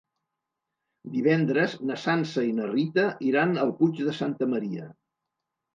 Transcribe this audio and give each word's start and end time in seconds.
Divendres 1.17 1.75
na 1.91 1.99
Sança 2.05 2.47
i 2.49 2.57
na 2.63 2.73
Rita 2.73 3.07
iran 3.31 3.57
al 3.67 3.79
Puig 3.83 4.05
de 4.11 4.19
Santa 4.25 4.51
Maria. 4.57 4.91